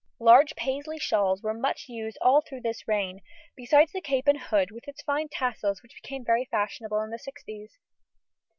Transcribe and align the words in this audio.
Large 0.17 0.55
Paisley 0.55 0.97
shawls 0.97 1.43
were 1.43 1.53
much 1.53 1.87
used 1.87 2.17
all 2.21 2.41
through 2.41 2.61
this 2.61 2.87
reign, 2.87 3.21
besides 3.55 3.91
the 3.91 4.01
cape 4.01 4.27
and 4.27 4.39
hood 4.39 4.71
with 4.71 4.87
its 4.87 5.03
fine 5.03 5.29
tassels 5.29 5.83
which 5.83 5.93
became 6.01 6.25
very 6.25 6.45
fashionable 6.45 7.01
in 7.03 7.11
the 7.11 7.19
sixties. 7.19 7.77